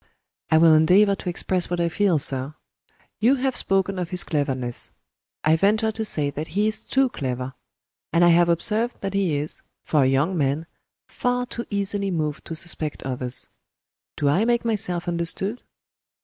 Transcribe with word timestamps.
"I 0.49 0.57
will 0.57 0.73
endeavor 0.73 1.13
to 1.13 1.29
express 1.29 1.69
what 1.69 1.79
I 1.79 1.87
feel, 1.87 2.17
sir. 2.17 2.55
You 3.19 3.35
have 3.35 3.55
spoken 3.55 3.99
of 3.99 4.09
his 4.09 4.23
cleverness. 4.23 4.91
I 5.43 5.55
venture 5.55 5.91
to 5.91 6.03
say 6.03 6.31
that 6.31 6.47
he 6.47 6.65
is 6.67 6.83
too 6.83 7.09
clever 7.09 7.53
And 8.11 8.25
I 8.25 8.29
have 8.29 8.49
observed 8.49 8.99
that 9.01 9.13
he 9.13 9.35
is 9.37 9.61
for 9.83 10.01
a 10.01 10.07
young 10.07 10.35
man 10.35 10.65
far 11.07 11.45
too 11.45 11.67
easily 11.69 12.09
moved 12.09 12.45
to 12.45 12.55
suspect 12.55 13.03
others. 13.03 13.47
Do 14.17 14.27
I 14.27 14.43
make 14.43 14.65
myself 14.65 15.07
understood?" 15.07 15.61